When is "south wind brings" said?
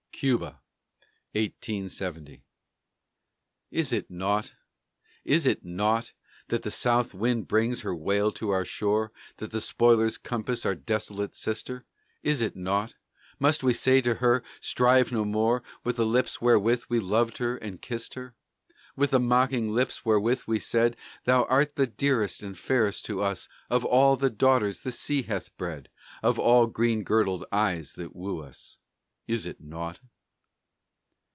6.69-7.81